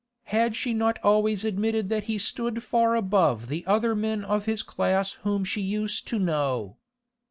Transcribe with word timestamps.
Had 0.33 0.55
she 0.55 0.73
not 0.73 0.97
always 1.03 1.45
admitted 1.45 1.89
that 1.89 2.05
he 2.05 2.17
stood 2.17 2.63
far 2.63 2.95
above 2.95 3.49
the 3.49 3.63
other 3.67 3.93
men 3.93 4.23
of 4.25 4.45
his 4.45 4.63
class 4.63 5.11
whom 5.21 5.43
she 5.45 5.61
used 5.61 6.07
to 6.07 6.17
know? 6.17 6.77